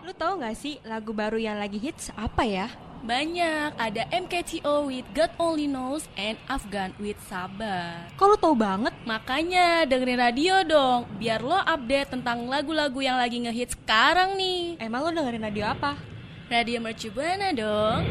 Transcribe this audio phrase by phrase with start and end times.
[0.00, 2.68] Lu tahu nggak sih lagu baru yang lagi hits apa ya?
[3.00, 8.12] Banyak, ada MKTO with God Only Knows and Afghan with Sabar.
[8.20, 8.92] Kok lu tahu banget?
[9.08, 14.76] Makanya dengerin radio dong, biar lo update tentang lagu-lagu yang lagi ngehits sekarang nih.
[14.84, 15.96] Emang lu dengerin radio apa?
[16.52, 18.04] Radio Mercu Buana dong.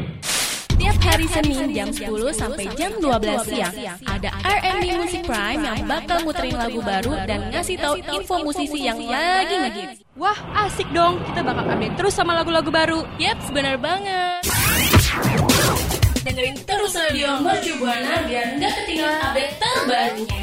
[0.80, 3.74] Tiap hari Senin jam 10 sampai jam 12 siang
[4.08, 8.96] ada R&B Music Prime yang bakal muterin lagu baru dan ngasih tahu info musisi yang
[8.96, 9.99] lagi ngehits.
[10.20, 10.36] Wah,
[10.68, 11.16] asik dong.
[11.24, 13.08] Kita bakal update terus sama lagu-lagu baru.
[13.16, 14.44] Yap, benar banget.
[16.20, 20.40] Dengerin terus radio Mercu Buana biar nggak ketinggalan update terbarunya.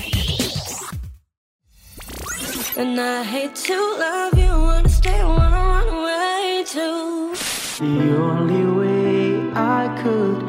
[2.78, 7.38] And I hate to love you, wanna stay, wanna run away too.
[7.78, 10.42] The only way I could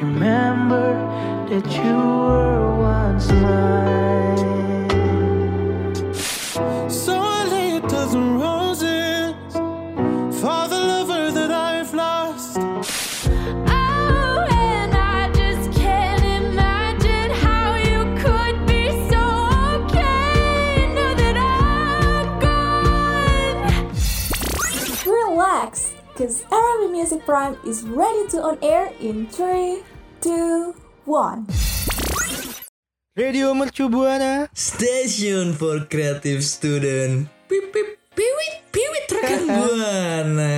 [0.00, 0.96] remember
[1.52, 4.59] that you were once mine.
[26.50, 29.82] Arabic Music Prime is ready to on air in 3,
[30.20, 30.74] 2,
[31.06, 31.46] 1.
[33.16, 34.48] Radio Mercu Buana.
[34.54, 37.28] Station for Creative Student.
[37.46, 40.54] Pip pip piwit piwit rekan buana.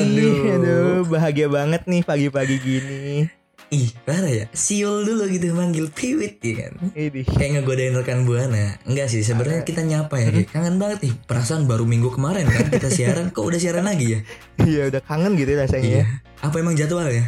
[0.00, 3.28] Aduh, aduh, bahagia banget nih pagi-pagi gini.
[3.74, 4.46] Ih, parah ya.
[4.54, 6.72] Siul dulu gitu manggil piwit ya kan.
[6.94, 7.26] Ini.
[7.26, 8.78] Kayak ngegodain rekan buana.
[8.86, 10.30] Enggak sih, sebenarnya kita nyapa ya.
[10.30, 10.46] Ki.
[10.54, 11.14] Kangen banget nih.
[11.26, 13.34] Perasaan baru minggu kemarin kan kita siaran.
[13.34, 14.20] Kok udah siaran lagi ya?
[14.62, 15.94] Iya, udah kangen gitu rasanya ya.
[15.98, 16.04] Iya.
[16.46, 17.26] Apa emang jadwal ya?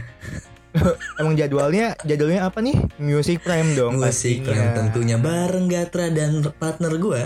[1.20, 2.76] Emang jadwalnya, jadwalnya apa nih?
[3.00, 4.52] Music Prime dong Musik pastinya.
[4.52, 7.24] yang tentunya bareng Gatra dan partner gua.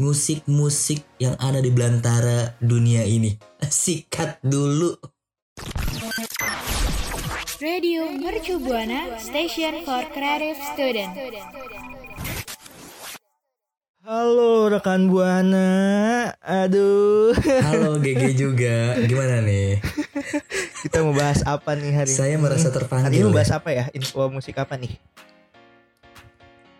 [0.00, 3.36] musik-musik yang ada di belantara dunia ini.
[3.60, 4.96] Sikat dulu.
[7.60, 11.12] Radio Mercu Buana Station for Creative Student.
[14.00, 15.68] Halo rekan buana,
[16.40, 18.96] aduh Halo GG juga.
[18.98, 19.76] Gimana nih?
[20.80, 22.40] kita mau bahas apa nih hari Saya ini?
[22.40, 23.12] merasa Hari terpanggil.
[23.12, 23.36] ini mau ya.
[23.36, 23.84] bahas apa ya?
[23.92, 24.96] Info musik apa nih?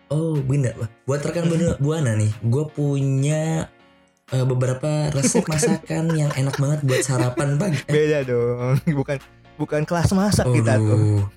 [0.09, 0.73] Oh, bener.
[1.05, 3.69] Buat rekan Buana, Buana nih, gue punya
[4.27, 7.85] eh, beberapa resep masakan yang enak banget buat sarapan pagi.
[7.85, 9.21] Beda dong, bukan
[9.55, 11.29] bukan kelas masak kita tuh.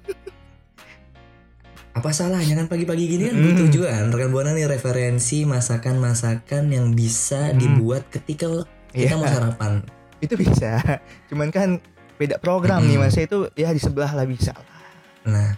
[1.95, 7.55] Apa salahnya kan pagi-pagi gini kan butuh tujuan Rekan Buana nih referensi masakan-masakan yang bisa
[7.55, 8.51] dibuat ketika
[8.91, 9.17] kita Iya.
[9.17, 9.73] mau sarapan
[10.19, 10.83] Itu bisa.
[11.31, 11.79] Cuman kan
[12.15, 12.97] beda program nih.
[12.97, 14.51] Mas itu ya di sebelah lah bisa.
[14.53, 14.67] lah.
[15.25, 15.51] Nah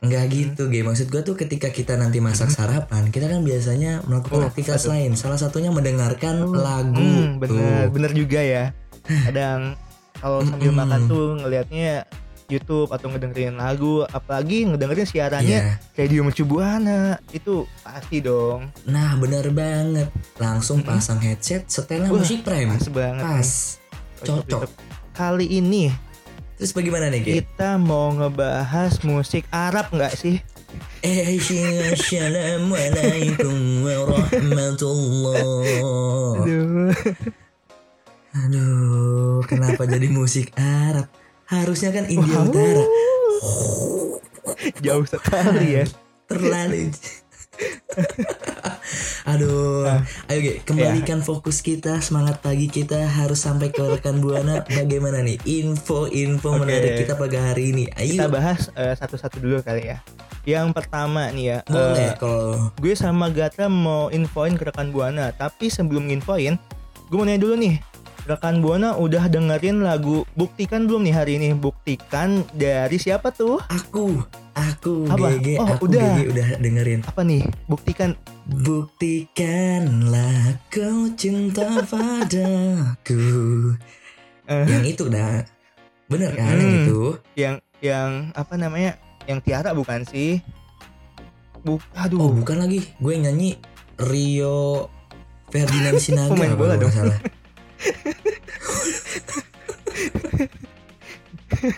[0.00, 4.36] nggak gitu Ge Maksud gue tuh ketika kita nanti masak sarapan Kita kan biasanya melakukan
[4.38, 7.90] Oh, aktivitas lain Salah satunya mendengarkan lagu Hmm, bener, tuh.
[7.90, 8.64] bener juga ya.
[9.02, 9.74] Kadang
[10.14, 10.80] kalau sambil Mm-mm.
[10.80, 12.04] makan tuh ngelihatnya
[12.46, 15.80] YouTube atau ngedengerin lagu, apalagi ngedengerin siarannya Iya.
[15.94, 18.68] Radio Mercu Buana itu pasti dong.
[18.84, 20.90] Nah bener banget Langsung Mm-mm.
[20.90, 23.24] pasang headset setelan Wah, musik prime Pas banget.
[23.24, 24.24] Pas nih.
[24.24, 24.68] Cocok
[25.12, 25.88] Kali ini
[26.54, 27.32] Terus bagaimana nih Ge?
[27.40, 30.38] kita mau ngebahas musik Arab nggak sih?
[31.02, 31.34] Eh,
[31.90, 35.42] Assalamualaikum warahmatullah.
[36.42, 36.90] Aduh.
[38.34, 41.06] Aduh, kenapa jadi musik Arab?
[41.62, 42.50] Harusnya kan India Wow.
[42.50, 42.84] Utara.
[44.82, 45.84] Jauh sekali ya.
[46.26, 46.90] Terlalu.
[49.24, 54.66] Aduh, Nah, ayo Ge, kembalikan fokus kita, semangat pagi kita harus sampai ke rekan buana.
[54.66, 56.60] Bagaimana nih info-info Oke.
[56.66, 57.84] menarik kita pagi hari ini?
[57.88, 59.98] Kita Ayo, bahas eh, satu-satu dulu kali ya.
[60.44, 61.58] Yang pertama nih ya.
[61.64, 66.60] boleh eh, kalau gue sama Gata mau infoin ke rekan Buana, tapi sebelum nginfoin,
[67.08, 67.80] gue mau nanya dulu nih.
[68.24, 71.52] Rekan Buana udah dengerin lagu Buktikan belum nih hari ini?
[71.52, 73.60] Buktikan dari siapa tuh?
[73.62, 74.24] aku,
[74.56, 75.36] aku Apa?
[75.36, 76.16] GG, Oh, aku udah.
[76.16, 77.00] GG udah dengerin.
[77.04, 77.44] Apa nih?
[77.66, 78.16] Buktikan
[78.48, 83.20] Buktikanlah kau cinta padaku.
[84.44, 84.64] Eh.
[84.68, 85.44] yang itu dah.
[86.06, 86.80] Bener kan yang Hmm.
[86.82, 87.00] itu?
[87.34, 90.40] yang yang apa namanya yang Tiara bukan sih
[91.60, 93.56] Bu, aduh Oh bukan lagi, gue nyanyi
[93.98, 94.88] Rio
[95.48, 96.88] Ferdinand Sinaga Pemain bola dong.
[96.90, 97.16] salah.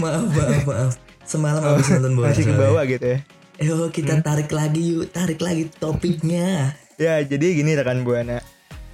[0.00, 0.92] maaf maaf maaf.
[1.22, 2.26] Semalam habis nonton bola.
[2.28, 3.18] masih ke bawah gitu ya
[3.60, 6.74] Ayo kita tarik lagi yuk, tarik lagi topiknya.
[6.96, 8.40] ya jadi gini rekan buana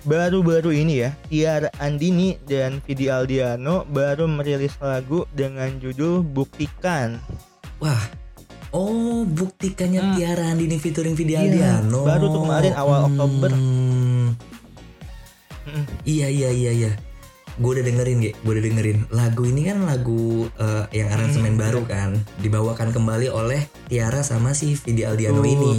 [0.03, 7.17] baru-baru ini ya Tiara Andini dan Vidi Aldiano baru merilis lagu dengan judul Buktikan
[7.79, 8.01] Wah,
[8.71, 10.15] oh buktikannya Hmm.
[10.15, 12.01] Tiara Andini featuring Vidi Iya, Aldiano.
[12.05, 13.51] baru tuh kemarin awal Oktober.
[13.51, 14.29] Hmm.
[15.67, 15.85] Mm.
[16.05, 16.91] Iya iya iya iya.
[17.57, 18.99] Gue udah dengerin Ge, gue udah dengerin.
[19.09, 21.63] Lagu ini kan lagu eh, yang aransemen Hmm.
[21.63, 25.73] baru kan, dibawakan kembali oleh Tiara sama si Vidi Aldiano Tuh, ini.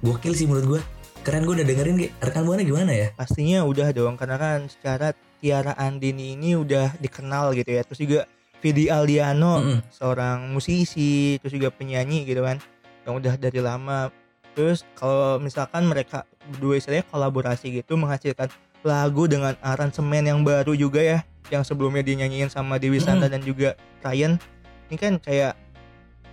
[0.00, 0.80] Gokil sih menurut gue.
[1.20, 2.08] Keren gue udah dengerin Ge.
[2.18, 3.08] Rekan buana gimana ya?
[3.12, 8.20] pastinya udah dong karena kan secara Tiara Andini ini udah dikenal gitu ya terus juga
[8.60, 9.78] Vidi Aldiano Mm-mm.
[9.90, 12.56] seorang musisi terus juga penyanyi gitu kan
[13.04, 14.08] yang udah dari lama
[14.52, 18.48] terus kalau misalkan mereka berdua istilahnya kolaborasi gitu menghasilkan
[18.84, 23.74] lagu dengan aransemen yang baru juga ya yang sebelumnya dinyanyiin sama Dewi Sandra dan juga
[24.00, 24.36] Ryan
[24.86, 25.56] ini kan kayak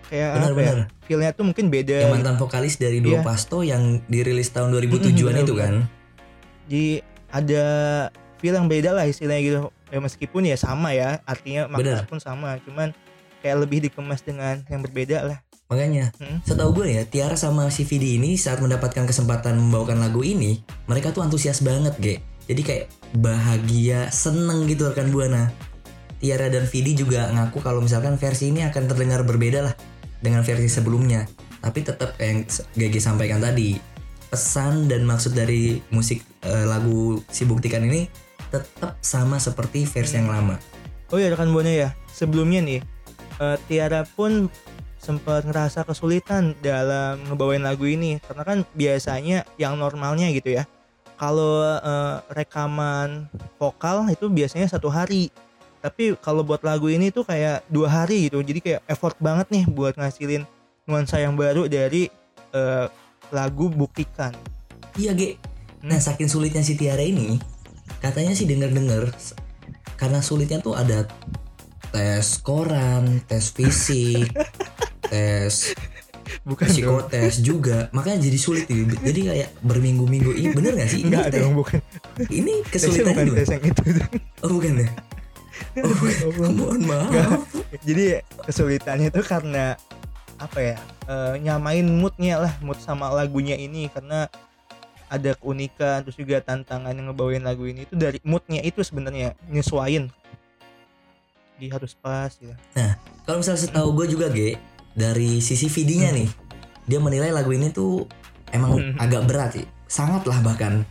[0.05, 0.77] kayak apa ya Benar-benar.
[1.01, 3.23] feelnya tuh mungkin beda Yang mantan vokalis dari Duo Iya.
[3.23, 5.73] Pasto yang dirilis tahun 2007-an Mm-mm, itu kan.
[6.67, 6.85] jadi
[7.31, 7.63] ada
[8.37, 12.05] feel yang beda lah istilahnya gitu ya meskipun ya sama ya artinya makna Benar.
[12.05, 12.91] pun sama cuman
[13.39, 16.43] kayak lebih dikemas dengan yang berbeda lah Makanya, Hmm.
[16.43, 21.15] setahu gue ya, Tiara sama si Vidi ini saat mendapatkan kesempatan membawakan lagu ini, mereka
[21.15, 22.19] tuh antusias banget, Ge.
[22.51, 25.47] Jadi kayak bahagia, seneng gitu rekan Buana.
[26.19, 29.73] Tiara dan Vidi juga ngaku kalau misalkan versi ini akan terdengar berbeda lah
[30.19, 31.31] dengan versi sebelumnya.
[31.63, 32.43] Tapi tetap yang
[32.75, 33.79] GG sampaikan tadi,
[34.27, 38.11] pesan dan maksud dari musik eh, lagu Si Buktikan ini
[38.51, 40.59] tetap sama seperti versi yang lama.
[41.11, 42.79] oh ya rekan buana ya sebelumnya nih
[43.39, 44.47] eh, Tiara pun
[44.99, 50.63] sempat ngerasa kesulitan dalam ngebawain lagu ini karena kan biasanya yang normalnya gitu ya
[51.21, 55.29] kalau eh, rekaman vokal itu biasanya satu hari
[55.77, 59.65] tapi kalau buat lagu ini tuh kayak dua hari gitu jadi kayak effort banget nih
[59.67, 60.45] buat ngasilin
[60.83, 62.09] nuansa yang baru dari
[62.51, 62.85] eh,
[63.29, 64.33] lagu buktikan
[64.91, 65.39] Iya, Ge.
[65.79, 65.87] Hmm.
[65.87, 67.39] Nah, saking sulitnya si Tiara ini,
[67.97, 69.33] katanya sih denger-denger s-
[69.95, 71.07] karena sulitnya tuh ada
[71.89, 74.29] tes koran, tes fisik,
[75.11, 75.71] tes
[76.41, 77.77] bukan dong psikotes juga.
[77.93, 78.89] Makanya jadi sulit gitu.
[78.97, 81.05] Jadi kayak berminggu-minggu ini bener gak sih?
[81.05, 81.79] Ini enggak dong bukan
[82.27, 83.81] Ini kesulitan bukan tes yang itu
[84.41, 84.87] Oh, bukan ya?
[85.85, 86.49] Oh, bukan.
[86.57, 87.09] Mohon maaf.
[87.85, 89.77] jadi kesulitannya itu karena
[90.41, 94.25] apa ya eh, nyamain moodnya lah mood sama lagunya ini karena
[95.05, 100.09] ada keunikan terus juga tantangan yang ngebawain lagu ini itu dari moodnya itu sebenarnya nyesuain
[101.61, 102.57] jadi harus pas ya
[103.21, 104.57] Kalau misalnya setahu gue juga, Ge,
[104.91, 106.29] dari sisi Vidinya nih,
[106.83, 108.05] dia menilai lagu ini tuh
[108.49, 108.95] emang Hmm.
[108.97, 109.65] agak berat sih.
[109.85, 110.83] Sangat lah bahkan.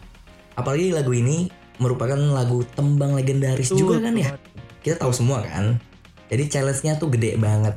[0.54, 4.36] Apalagi lagu ini merupakan lagu tembang legendaris juga kan ya.
[4.80, 5.80] Kita tahu semua kan.
[6.28, 7.74] Jadi challenge-nya tuh gede banget.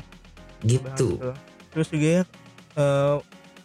[0.61, 1.19] Gitu.
[1.19, 1.35] Betul.
[1.73, 2.23] terus juga ya
[2.77, 3.15] eh,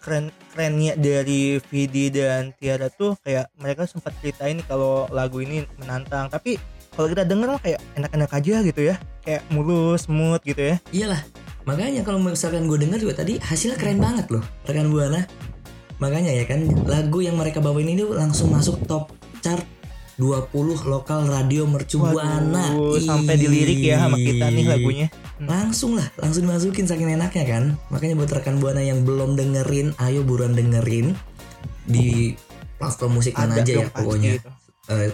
[0.00, 6.26] keren kerennya dari Vidi dan Tiara tuh kayak mereka sempat ceritain kalau lagu ini menantang
[6.26, 6.56] tapi
[6.96, 11.20] kalau kita denger mah kayak enak-enak aja gitu ya kayak mulus smooth gitu ya Iyalah.
[11.68, 14.40] Makanya kalau misalkan gue denger juga tadi hasilnya keren banget loh.
[14.64, 15.28] Rekan Buana.
[16.00, 19.12] Makanya ya kan lagu yang mereka bawain ini langsung masuk top
[19.44, 19.60] chart
[20.16, 20.50] 20
[20.88, 22.72] lokal radio mercu Buana.
[22.72, 24.68] Waduh, sampai dilirik ya sama kita nih Ih.
[24.72, 25.06] lagunya.
[25.38, 27.64] Langsung lah, langsung dimasukin saking enaknya kan.
[27.92, 31.12] Makanya buat rekan Buana yang belum dengerin, ayo buruan dengerin
[31.84, 32.32] di
[32.80, 34.40] platform musik mana aja ya pokoknya.
[34.40, 34.48] itu.
[34.88, 35.12] Eh,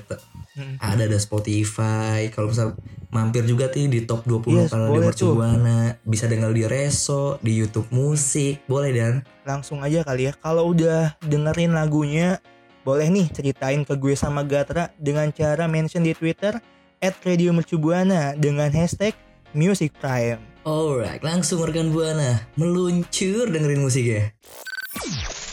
[0.55, 0.79] Hmm.
[0.79, 2.31] ada ada Spotify.
[2.31, 2.79] Kalau misal
[3.11, 5.35] mampir juga tuh di top 20 Yes, lokal radio boleh mercu tuh.
[5.35, 5.79] Buana.
[6.07, 9.15] Bisa denger di Reso, di YouTube Musik, boleh dan.
[9.43, 10.33] Langsung aja kali ya.
[10.39, 12.39] Kalau udah dengerin lagunya,
[12.87, 16.59] boleh nih ceritain ke gue sama Gatra dengan cara mention di Twitter
[17.03, 19.13] @radiomercubuana dengan hashtag
[19.53, 20.41] Music Prime.
[20.65, 24.33] Alright, langsung rekan Buana meluncur dengerin musik ya.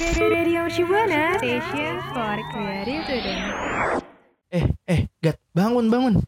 [0.02, 4.01] Radio Shibuana Station for Creative.
[4.52, 6.20] Eh, eh, Gat, bangun, bangun.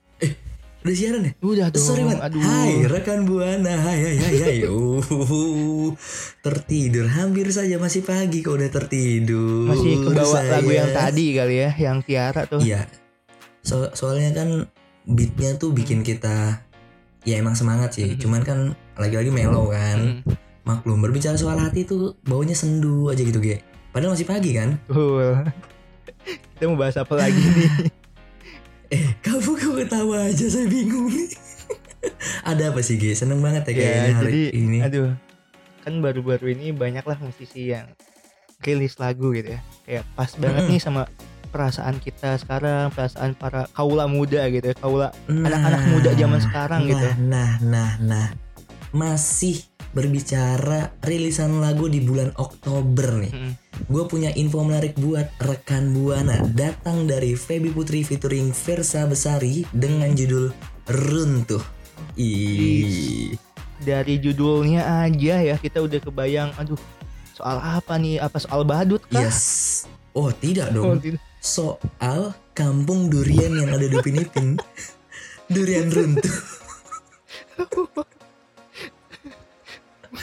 [0.83, 1.31] Udah siaran ya?
[1.43, 1.83] Udah dong.
[1.83, 2.19] Sorry man.
[2.19, 2.39] Aduh.
[2.39, 3.71] Hai rekan buana.
[3.71, 4.57] Hai hai hai hai.
[4.73, 5.95] Uh,
[6.43, 9.71] tertidur hampir saja masih pagi kok udah tertidur.
[9.71, 10.59] Masih kebawa saya.
[10.59, 12.59] lagu yang tadi kali ya, yang Tiara tuh.
[12.59, 12.87] Iya.
[13.63, 14.67] So, soalnya kan
[15.07, 16.63] beatnya tuh bikin kita
[17.27, 18.15] ya emang semangat sih.
[18.15, 18.19] Mhm.
[18.19, 18.59] Cuman kan
[18.99, 20.23] lagi-lagi mellow kan.
[20.23, 23.59] Hmm, Maklum berbicara soal hati tuh baunya sendu aja gitu Ge.
[23.91, 24.79] Padahal masih pagi kan.
[24.87, 25.47] Betul.
[26.55, 27.71] kita mau bahas apa lagi nih?
[28.93, 31.33] Eh, kamu kamu ketawa aja saya bingung nih.
[32.49, 33.17] Ada apa sih, Ge?
[33.17, 34.77] Seneng banget ya ya, kayaknya hari jadi ini.
[34.85, 35.17] aduh.
[35.81, 37.89] Kan baru-baru ini banyaklah musisi yang
[38.61, 39.61] rilis lagu gitu ya.
[39.89, 41.09] Kayak pas banget nih sama
[41.49, 46.89] perasaan kita sekarang, perasaan para kaula muda gitu ya, kaula anak-anak muda zaman sekarang nah,
[46.93, 47.07] gitu.
[47.25, 48.27] Nah, nah, nah.
[48.93, 53.31] Masih berbicara rilisan lagu di bulan Oktober nih.
[53.31, 53.53] Mm-mm.
[53.85, 60.09] Gue punya info menarik buat rekan Buana datang dari Feby Putri featuring Versa Besari dengan
[60.11, 60.49] judul
[60.85, 61.61] Runtuh.
[62.13, 63.33] Ih,
[63.79, 66.77] Dari judulnya aja ya kita udah kebayang, aduh
[67.33, 68.17] soal apa nih?
[68.17, 69.21] Apa soal badut kah?
[69.21, 69.83] yes.
[70.13, 71.01] Oh tidak Oh, dong.
[71.01, 71.21] tidak.
[71.37, 72.21] Soal
[72.53, 74.47] kampung durian yang ada di Upin Ipin.
[75.53, 76.37] durian runtuh.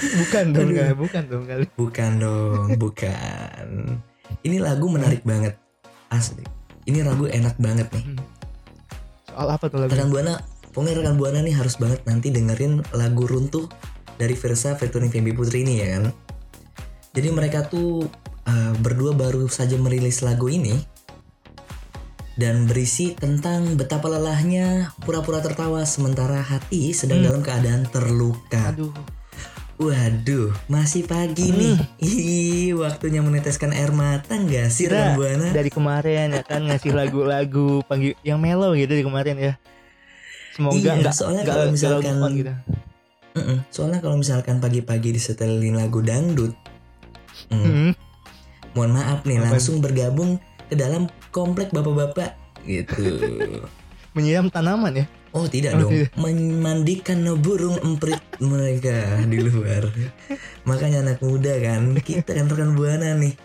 [0.01, 0.97] bukan dong, Aduh.
[0.97, 1.65] bukan dong kali.
[1.77, 3.67] Bukan dong, bukan.
[4.41, 5.57] Ini lagu menarik banget.
[6.09, 6.43] Asli.
[6.89, 8.19] Ini lagu enak banget nih.
[9.31, 9.93] Soal apa tuh lagu?
[9.93, 10.41] Rekan Buana,
[10.73, 13.69] pokoknya rekan Buana nih harus banget nanti dengerin lagu Runtuh
[14.19, 16.05] dari Versa featuring Feby Putri ini ya kan.
[17.15, 18.07] Jadi mereka tuh
[18.47, 20.79] uh, berdua baru saja merilis lagu ini
[22.41, 28.73] dan berisi tentang betapa lelahnya pura-pura tertawa sementara hati sedang dalam keadaan terluka.
[28.73, 28.95] Aduh,
[29.81, 31.77] Waduh, masih pagi nih.
[32.05, 35.47] Ih, waktunya meneteskan air mata nggak sih kira rekan Buana?
[35.51, 39.53] dari kemarin ya kan ngasih lagu-lagu panggil yang mellow gitu di kemarin ya.
[40.53, 42.53] Semoga Iya, nggak soalnya nggak- kalau misalkan- gitu.
[43.31, 43.59] Mm-mm.
[43.71, 46.53] Soalnya kalau misalkan pagi-pagi disetelin lagu dangdut,
[47.49, 47.91] mm, Hmm.
[48.77, 49.45] mohon maaf nih Apa?
[49.49, 53.01] langsung bergabung ke dalam komplek bapak-bapak gitu.
[54.13, 55.07] Menyiram tanaman ya.
[55.31, 56.11] Oh tidak Oh, dong, tidak.
[56.19, 59.87] memandikan burung emprit mereka di luar.
[60.67, 63.39] Makanya anak muda kan, kita kan rekan buana nih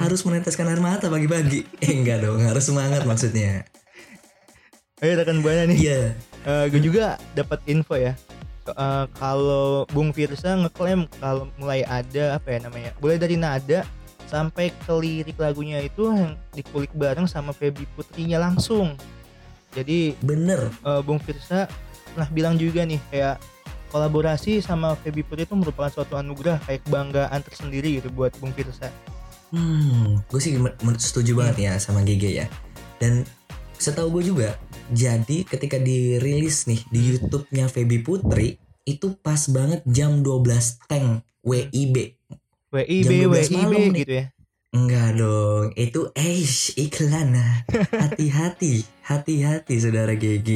[0.00, 1.64] harus meneteskan air mata pagi-pagi.
[1.84, 3.68] Eh enggak dong, harus semangat maksudnya.
[5.04, 5.76] Ayo rekan buana nih.
[5.76, 6.02] Iya,
[6.72, 8.16] gue juga dapat info ya.
[8.66, 13.84] Eh, kalau Bung Firsa ngeklaim kalau mulai ada apa ya namanya, mulai dari nada
[14.26, 18.96] sampai ke lirik lagunya itu yang dikulik bareng sama Feby Putrinya langsung.
[19.76, 20.72] Jadi bener.
[20.72, 21.68] eh, Bung Firsa
[22.16, 23.36] pernah bilang juga nih kayak
[23.92, 28.88] kolaborasi sama Feby Putri itu merupakan suatu anugerah kayak kebanggaan tersendiri gitu buat Bung Firsa.
[29.52, 30.58] Hmm, gue sih
[30.98, 32.46] setuju banget ya sama GG ya.
[32.98, 33.22] Dan
[33.76, 34.48] setahu gue juga,
[34.90, 38.56] jadi ketika dirilis nih di YouTube-nya Feby Putri
[38.88, 42.16] itu pas banget jam 12 teng WIB.
[42.74, 44.00] WIB Jam 12 WIB malam nih.
[44.02, 44.24] gitu ya.
[44.76, 47.32] Enggak dong, itu eish iklan.
[47.90, 50.50] Hati-hati, hati-hati saudara GG.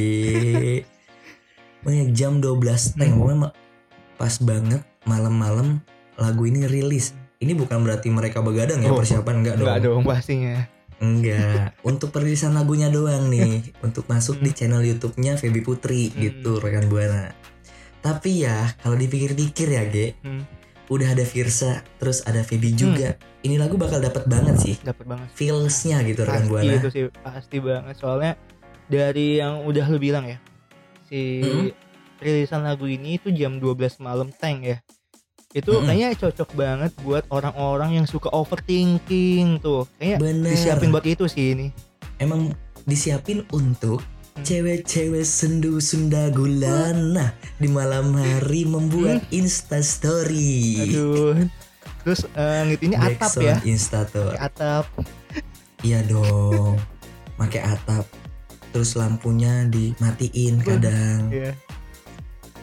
[1.81, 2.61] Pokoknya jam 12
[2.93, 3.55] teng, pokoknya ma-
[4.15, 5.81] pas banget malam-malam
[6.15, 7.17] lagu ini rilis.
[7.41, 9.65] Ini bukan berarti mereka begadang ya Oh, persiapan enggak dong.
[9.65, 10.55] Enggak dong pastinya.
[11.01, 16.21] Enggak, untuk perilisan lagunya doang nih, untuk masuk di channel YouTube-nya Feby Putri Hmm.
[16.21, 17.33] gitu rekan buana.
[18.01, 20.45] Tapi ya kalau dipikir-pikir ya, Ge, Hmm,
[20.91, 23.15] udah ada Virsa, terus ada Feby juga.
[23.41, 25.27] Ini lagu bakal dapat banget sih dapat banget.
[25.33, 26.73] feels-nya gitu rekan pasti buana.
[26.75, 28.35] itu sih pasti banget soalnya
[28.85, 30.37] dari yang udah lu bilang ya
[31.07, 31.71] si Mm-mm.
[32.19, 34.77] rilisan lagu ini itu jam 12 malam tank ya
[35.51, 35.87] itu Mm-mm.
[35.87, 40.51] kayaknya cocok banget buat orang-orang yang suka overthinking tuh kayaknya Bener.
[40.53, 41.67] disiapin buat itu sih ini
[42.19, 44.10] Emang disiapin untuk Hmm.
[44.39, 50.79] Cewek-cewek sendu sunda gulana di malam hari membuat Insta Story.
[50.79, 50.83] Hmm.
[50.87, 51.33] aduh
[52.01, 52.21] terus
[52.71, 53.55] ngit ini atap ya.
[53.61, 54.85] Kayak atap
[55.81, 56.77] Iya dong.
[57.37, 58.05] Pakai atap.
[58.71, 61.27] Terus lampunya dimatiin kadang.
[61.33, 61.51] ya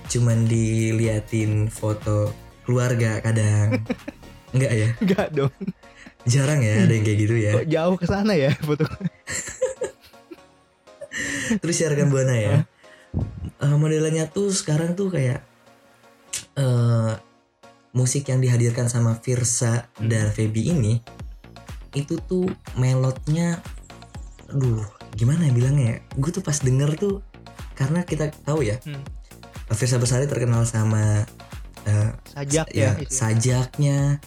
[0.08, 2.32] Cuman diliatin foto
[2.64, 3.82] keluarga kadang.
[4.56, 4.88] Enggak ya?
[5.04, 5.52] enggak dong
[6.24, 7.52] Jarang ya ada yang kayak gitu ya.
[7.52, 8.88] kok jauh ke sana ya foto
[11.62, 12.56] Terus rekan Buana ya.
[13.58, 15.42] Eh, modelannya tuh sekarang tuh kayak
[16.58, 17.12] eh
[17.96, 21.00] musik yang dihadirkan sama Virsa dan Feby ini
[21.96, 22.46] itu tuh
[22.76, 23.58] melodnya
[24.46, 24.84] aduh
[25.16, 27.24] gimana ya bilangnya ya gue tuh pas denger tuh
[27.74, 29.02] karena kita tahu ya Hmm.
[29.68, 31.26] Virsa Besari terkenal sama
[31.84, 34.22] eh, sajak ya, ya, sajaknya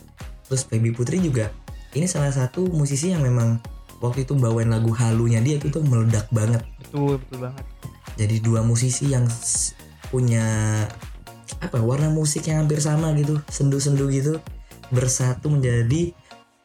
[0.46, 1.54] terus Feby Putri juga
[1.96, 3.62] ini salah satu musisi yang memang
[4.02, 7.66] waktu itu bawain lagu halunya dia itu tuh meledak banget betul betul banget
[8.18, 9.30] jadi dua musisi yang
[10.10, 10.44] punya
[11.62, 14.42] apa warna musik yang hampir sama gitu sendu-sendu gitu
[14.92, 16.12] bersatu menjadi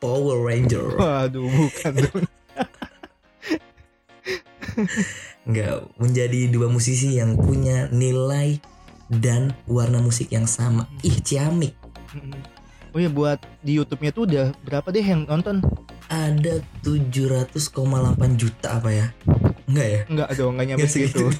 [0.01, 1.95] Power Ranger waduh bukan
[5.47, 8.61] Enggak, menjadi dua musisi yang punya nilai
[9.09, 10.85] dan warna musik yang sama.
[11.01, 11.73] Ih, ciamik.
[12.93, 15.63] Oh ya buat di YouTube-nya tuh udah berapa deh yang nonton?
[16.07, 17.55] Ada 700,8
[18.35, 19.07] juta apa ya?
[19.67, 20.01] Enggak ya?
[20.07, 21.27] Enggak dong, enggak nyampe segitu.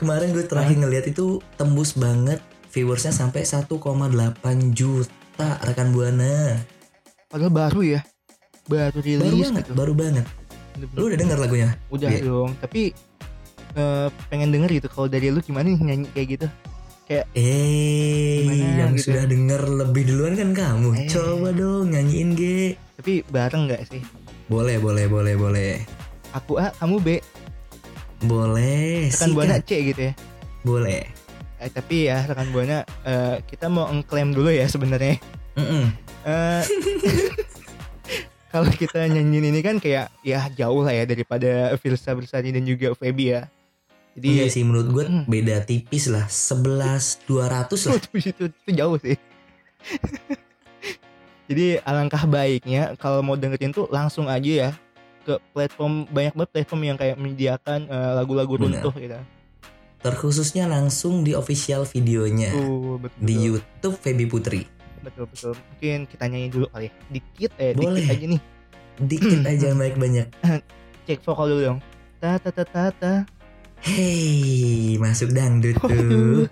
[0.00, 2.40] Kemarin gue terakhir ngeliat itu tembus banget
[2.70, 3.66] viewersnya sampai 1,8
[4.72, 6.60] juta rekan buana.
[7.26, 8.00] Padahal baru ya.
[8.68, 9.72] Baru Baru rilis banget, gitu.
[9.74, 10.26] baru banget.
[10.94, 11.68] Lu udah denger lagunya?
[11.90, 12.22] Udah Iya.
[12.22, 12.92] dong, tapi
[13.70, 16.46] eh, pengen denger gitu kalau dari lu gimana nih nyanyi kayak gitu.
[17.10, 17.26] Eh,
[18.46, 19.10] Gimana yang gitu?
[19.10, 20.88] sudah denger lebih duluan kan kamu.
[20.94, 21.08] Eh.
[21.10, 22.78] Coba dong nyanyiin Ge.
[23.02, 23.98] Tapi bareng nggak sih?
[24.46, 25.82] Boleh, boleh, boleh, boleh.
[26.30, 27.08] Aku A, kamu B,
[28.22, 29.10] Boleh.
[29.10, 30.14] rekan buana C gitu ya.
[30.62, 31.02] Boleh.
[31.58, 35.18] Eh, tapi ya rekan buana eh, kita mau ngeklaim dulu ya sebenarnya.
[35.58, 35.90] Mm-mm.
[36.22, 36.62] Eh,
[38.54, 42.94] kalau kita nyanyiin ini kan kayak ya jauh lah ya daripada Filsa Bersari dan juga
[42.94, 43.42] Feby ya.
[44.10, 45.24] Jadi Iya sih menurut gue Hmm.
[45.24, 47.94] beda tipis lah 11 200 lah.
[47.96, 49.16] itu, itu, itu jauh sih.
[51.50, 54.70] Jadi alangkah baiknya kalau mau dengerin tuh langsung aja ya
[55.20, 59.18] ke platform banyak banget platform yang kayak menyediakan eh, lagu-lagu runtuh gitu.
[60.00, 64.64] Terkhususnya langsung di official videonya Tuh, betul, di YouTube Feby Putri.
[65.00, 65.52] betul betul.
[65.56, 66.92] Mungkin kita nyanyi dulu kali ya.
[67.10, 68.00] Dikit eh Boleh.
[68.00, 68.40] dikit aja nih.
[69.00, 70.26] Dikit aja baik banyak.
[71.04, 71.78] Cek vokal dulu dong.
[72.16, 73.12] Ta ta ta ta ta.
[73.80, 76.44] Hey, masuk dangdut tuh.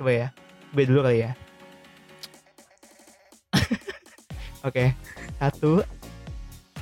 [0.00, 0.28] Coba ya.
[0.72, 1.32] B dulu kali ya.
[4.66, 4.96] Oke.
[5.36, 5.84] Satu,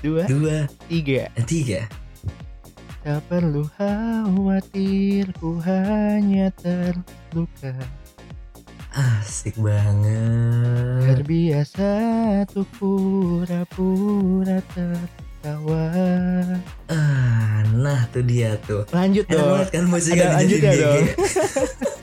[0.01, 1.27] dua, Dua, tiga.
[1.45, 1.91] tiga.
[3.05, 7.75] Tak perlu khawatir, ku hanya terluka.
[8.95, 11.03] Asik banget.
[11.05, 11.91] Terbiasa
[12.49, 14.63] tuh pura-pura
[15.45, 15.85] tertawa.
[16.89, 18.89] Ah, nah tuh dia tuh.
[18.91, 19.49] Lanjut Enak dong.
[19.51, 21.05] banget kan musiknya Ada lanjutnya dijadiin dong.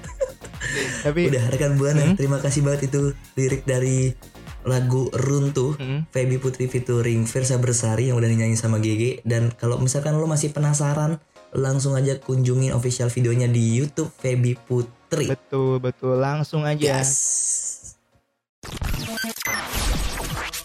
[1.04, 2.16] Tapi Udah rekan buana, Hmm?
[2.16, 3.02] terima kasih banget itu
[3.34, 4.14] lirik dari
[4.62, 9.82] lagu Runtuh Hmm, Feby Putri featuring Versa Bersari yang udah dinyanyi sama GG dan kalau
[9.82, 11.18] misalkan lo masih penasaran
[11.52, 15.28] langsung aja kunjungin official videonya di YouTube Feby Putri.
[15.28, 17.02] betul betul langsung aja.
[17.02, 17.10] Yes.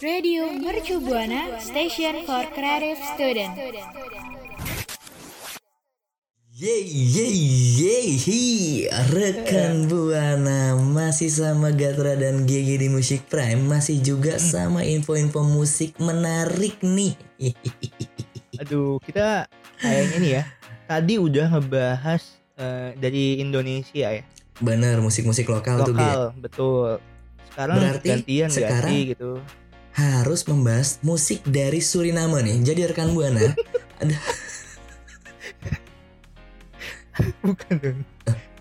[0.01, 3.53] Radio Mercu Buana Station for Creative Student.
[6.57, 7.37] Yeay, yeay,
[7.77, 8.43] yeay, hi,
[9.13, 15.97] rekan buana masih sama Gatra dan GG di Musik Prime masih juga sama info-info musik
[16.01, 17.13] menarik nih.
[18.65, 19.45] Aduh, kita
[19.79, 20.43] kayaknya nih ya.
[20.87, 22.23] Tadi udah ngebahas
[22.57, 24.25] eh, dari Indonesia ya.
[24.57, 26.01] Bener musik-musik lokal, tuh Ge.
[26.01, 26.91] Lokal, betul.
[27.53, 29.33] Sekarang Berarti gantian gak sekarang- sih gitu.
[29.97, 32.61] Harus membahas musik dari Suriname nih.
[32.63, 33.41] Jadi rekan buana,
[34.01, 34.17] ada
[37.41, 37.99] Bukan dong.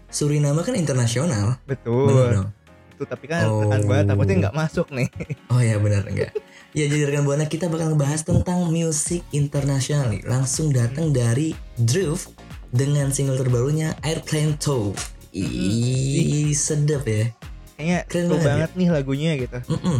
[0.07, 1.59] Suriname kan internasional.
[1.67, 2.07] Betul.
[2.07, 2.49] Bener dong.
[2.95, 3.67] Tuh, tapi kan Oh.
[3.67, 5.11] rekan buana takutnya nggak masuk nih.
[5.51, 6.31] Oh ya benar enggak.
[6.71, 10.23] Ya jadi rekan buana kita bakal ngebahas tentang musik internasional nih.
[10.23, 12.31] Langsung datang dari Druve
[12.71, 14.95] dengan single terbarunya Airplane Tow.
[15.35, 17.27] Ih, sedap ya.
[17.75, 19.59] Kayaknya Keren banget banget nih lagunya gitu.
[19.67, 19.99] Mm-mm.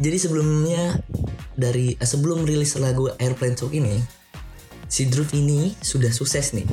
[0.00, 0.96] Jadi sebelumnya
[1.52, 4.00] dari eh, sebelum rilis lagu Airplane Talk ini,
[4.88, 6.64] si Druve ini sudah sukses nih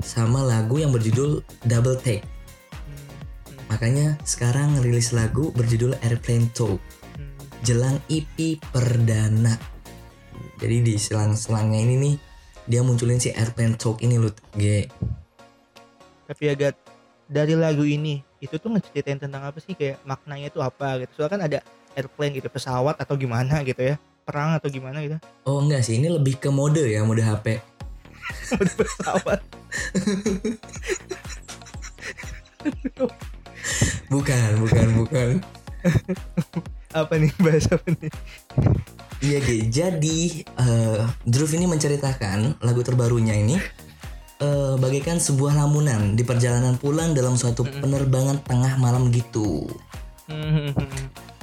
[0.00, 2.24] sama lagu yang berjudul Double Take.
[3.68, 6.80] Makanya sekarang rilis lagu berjudul Airplane Talk
[7.60, 9.52] jelang EP perdana.
[10.56, 12.14] Jadi di selang-selangnya ini nih
[12.64, 14.88] dia munculin si Airplane Talk ini loh, G.
[16.24, 16.80] Tapi agak
[17.28, 21.12] dari lagu ini itu tuh ngeceritain tentang apa sih kayak maknanya itu apa gitu.
[21.20, 21.58] Soalnya kan ada
[21.98, 23.98] airplane gitu, pesawat atau gimana gitu ya.
[24.22, 25.18] Perang atau gimana gitu.
[25.42, 27.58] Oh enggak sih, ini lebih ke mode ya, mode HP.
[28.78, 29.42] Pesawat.
[34.08, 35.28] Bukan, bukan, bukan.
[36.96, 38.10] apa nih bahasa apa nih?
[39.18, 43.58] Iya Ge, jadi eh Druve ini menceritakan lagu terbarunya ini
[44.38, 49.66] eh bagaikan sebuah lamunan di perjalanan pulang dalam suatu penerbangan tengah malam gitu.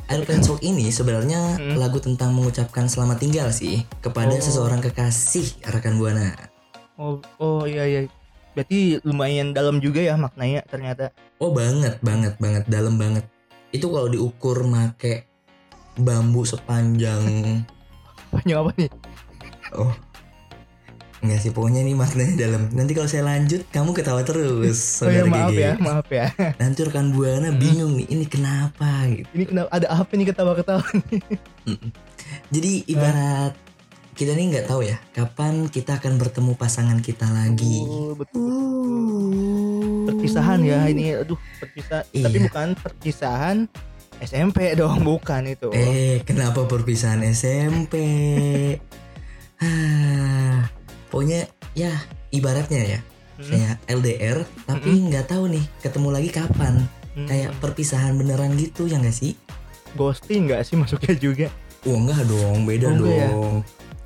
[0.05, 1.81] Airplane Talk ini sebenarnya Hmm.
[1.81, 4.41] lagu tentang mengucapkan selamat tinggal sih kepada Oh.
[4.41, 6.29] seseorang kekasih rekan buana.
[6.95, 8.01] Oh, oh iya iya.
[8.53, 11.09] Berarti lumayan dalam juga ya maknanya ternyata.
[11.41, 13.25] Oh banget, banget, banget, dalam banget.
[13.73, 15.27] Itu kalau diukur make
[15.97, 17.65] bambu sepanjang
[18.35, 18.89] Banyak apa nih?
[19.73, 19.91] Oh
[21.25, 25.25] Enggak sih pokoknya ini maknanya dalam Nanti kalau saya lanjut kamu ketawa terus Oh ya
[25.25, 26.29] saudara maaf ya, maaf ya.
[26.61, 31.21] Nanti rekan buana bingung nih Ini kenapa gitu Ini kenapa ada apa nih ketawa-ketawa nih?
[32.47, 33.57] Jadi ibarat
[34.13, 38.45] Kita nih nggak tahu ya Kapan kita akan bertemu pasangan kita lagi Oh, betul.
[40.05, 42.45] Perpisahan ya ini aduh perpisahan tapi Iya.
[42.45, 43.57] bukan perpisahan
[44.15, 45.67] SMP dong, bukan itu.
[45.69, 47.99] Eh, kenapa perpisahan SMP?
[51.15, 51.95] Pokoknya ya
[52.27, 52.99] ibaratnya ya,
[53.39, 53.47] Hmm.
[53.47, 56.83] kayak LDR, tapi nggak tahu nih ketemu lagi kapan.
[57.15, 57.23] Hmm.
[57.23, 59.39] Kayak perpisahan beneran gitu ya nggak sih?
[59.95, 61.47] ghosting nggak sih masuknya juga?
[61.87, 63.31] Oh enggak dong, beda Oh, ya?
[63.31, 63.55] dong.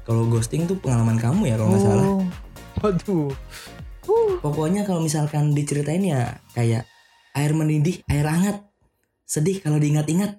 [0.05, 2.05] Kalau ghosting tuh pengalaman kamu ya kalau nggak salah.
[2.05, 2.21] Oh.
[2.77, 3.33] Waduh.
[4.45, 6.85] Pokoknya kalau misalkan diceritain ya kayak
[7.33, 8.61] air mendidih, air hangat.
[9.25, 10.37] Sedih kalau diingat-ingat.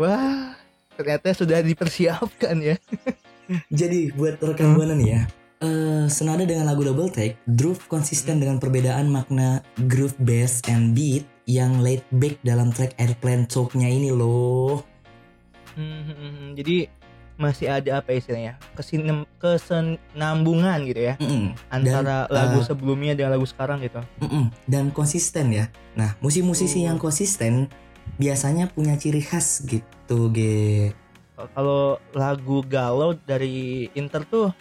[0.00, 0.56] Wah,
[0.96, 2.80] ternyata sudah dipersiapkan ya.
[3.68, 5.22] Jadi buat rekan buana nih ya.
[5.60, 11.24] eh, senada dengan lagu Double Take, groove konsisten dengan perbedaan makna groove bass and beat
[11.44, 14.84] yang laid back dalam track Airplane Talk-nya ini loh.
[15.74, 16.86] Hmm, jadi
[17.34, 18.60] masih ada apa istilahnya?
[18.72, 21.50] Kesinem, kesenambungan gitu ya Mm-mm.
[21.66, 23.98] antara Dan, lagu uh, sebelumnya dengan lagu sekarang gitu.
[24.22, 24.54] Mm-mm.
[24.70, 25.66] Dan konsisten ya.
[25.98, 26.94] Nah, musisi-musisi Oh.
[26.94, 27.66] yang konsisten
[28.16, 30.94] biasanya punya ciri khas gitu, Ge.
[31.34, 34.54] Kalau lagu galau dari Inter tuh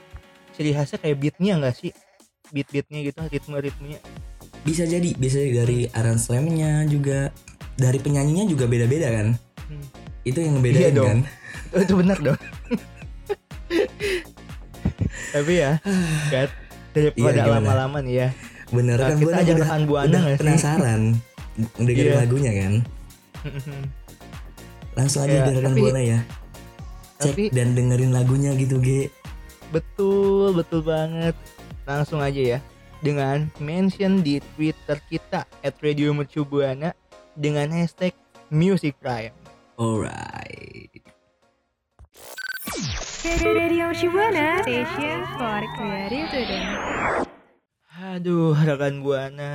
[0.52, 1.92] ciri khasnya kayak beatnya nggak sih?
[2.50, 4.00] Beat-beatnya gitu, ritme-ritmenya.
[4.62, 7.30] Bisa jadi, bisa jadi dari aransemennya juga,
[7.76, 9.28] dari penyanyinya juga beda-beda kan.
[9.66, 9.86] Hmm.
[10.24, 11.08] Itu yang ngebedain Iya dong.
[11.10, 11.20] kan.
[11.84, 12.40] Itu benar dong.
[15.34, 15.72] Tapi ya,
[16.30, 16.50] Kat,
[16.94, 18.30] daripada Iya, lama-lama nih ya.
[18.70, 21.02] Bener Nah, kan kita ajak udah, rekan Buana udah penasaran
[21.86, 22.18] dengerin Iya.
[22.22, 22.74] lagunya kan.
[24.94, 26.20] Langsung aja Ya, dengerin tapi- Buana ya.
[27.24, 29.08] Cek tapi- dan dengerin lagunya gitu, Ge.
[29.72, 31.34] Betul, betul banget.
[31.88, 32.60] Langsung aja ya.
[33.00, 36.96] Dengan mention di Twitter kita at Radio Mercubuana
[37.36, 38.16] dengan hashtag
[38.48, 39.34] Music Prime.
[39.76, 41.04] Alright.
[43.44, 46.68] Radio Shibuana Station for Creative Student.
[47.94, 49.54] Aduh, rekan Buana.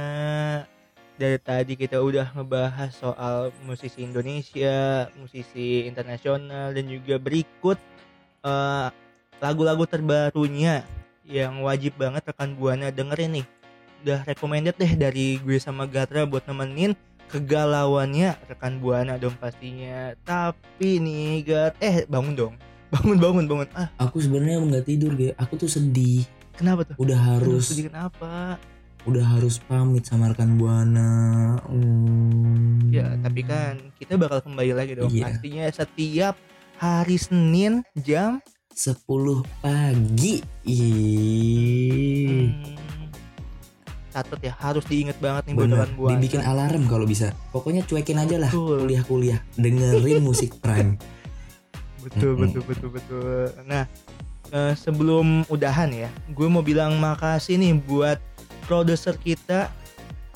[1.18, 7.74] Dari tadi kita udah ngebahas soal musisi Indonesia, musisi internasional dan juga berikut
[8.46, 8.88] eh,
[9.42, 10.87] lagu-lagu terbarunya
[11.26, 13.46] yang wajib banget rekan Buana dengerin nih.
[14.07, 16.94] Udah recommended deh dari gue sama Gatra buat nemenin
[17.26, 20.14] kegalauannya rekan Buana dong pastinya.
[20.22, 22.54] Tapi nih Gat, eh bangun dong.
[22.94, 23.68] Bangun bangun bangun.
[23.76, 25.37] Ah, Aku sebenarnya nggak tidur, Ge.
[25.37, 26.24] Aku tuh sedih.
[26.57, 26.96] kenapa tuh?
[26.96, 28.57] Udah Aduh, harus sedih kenapa?
[29.04, 31.56] Udah harus pamit sama rekan Buana.
[31.64, 32.82] Hmm.
[32.88, 35.08] Ya, tapi kan kita bakal kembali lagi dong.
[35.08, 35.24] Iya.
[35.30, 36.34] Pastinya setiap
[36.76, 38.98] hari Senin jam 10
[39.58, 40.42] pagi.
[40.62, 42.48] Ih.
[42.48, 43.06] hmm,
[44.08, 46.11] catat ya harus diinget banget nih Bener, bocoran buana.
[46.16, 47.30] dibikin alarm kalau bisa.
[47.50, 49.38] Pokoknya cuekin aja lah kuliah-kuliah.
[49.54, 50.98] Dengerin musik Prime.
[51.98, 52.42] Betul Mm-mm.
[52.46, 53.26] betul betul betul.
[53.64, 53.84] Nah
[54.48, 58.16] eh, sebelum udahan ya, gue mau bilang makasih nih buat
[58.68, 59.72] produser kita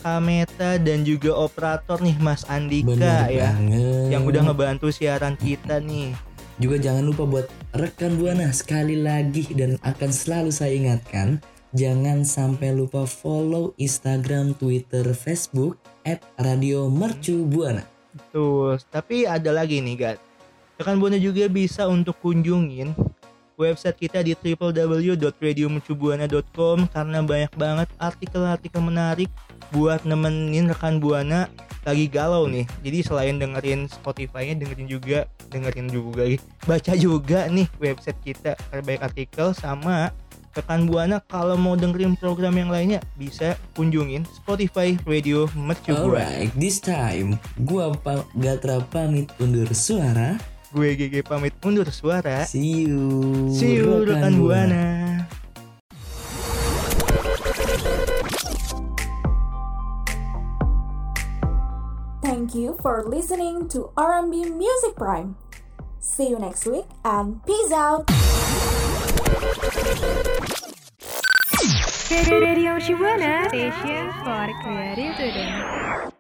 [0.03, 4.11] Kameta dan juga operator nih Mas Andika Bener ya banget.
[4.11, 6.11] yang udah ngebantu siaran kita nih.
[6.59, 11.39] Juga jangan lupa buat rekan Buana sekali lagi dan akan selalu saya ingatkan
[11.73, 15.79] jangan sampai lupa follow Instagram, Twitter, Facebook
[16.35, 17.87] @radio Mercu Buana.
[18.13, 18.83] Betul.
[18.91, 20.19] Tapi ada lagi nih, Gat.
[20.83, 22.93] Rekan Buana juga bisa untuk kunjungin
[23.63, 29.31] website kita di www.radiomercubuana.com karena banyak banget artikel-artikel menarik
[29.71, 31.47] buat nemenin rekan Buana
[31.83, 32.67] lagi galau nih.
[32.83, 39.03] Jadi selain dengerin Spotify-nya, dengerin juga, dengerin juga, ih, baca juga nih website kita banyak
[39.03, 40.15] artikel sama
[40.53, 46.21] rekan Buana kalau mau dengerin program yang lainnya bisa kunjungin Spotify Radio Mercu Buana.
[46.21, 47.97] Alright, this time gua
[48.37, 50.52] Gatra pamit undur suara.
[50.73, 52.49] Gue GG pamit undur suara.
[52.49, 53.53] See you.
[53.53, 55.29] See you rekan Buana.
[62.25, 65.37] Thank you for listening to R&B Music Prime.
[66.01, 68.09] See you next week and peace out.
[72.33, 76.13] Radio Shibuana Station for Creative Student.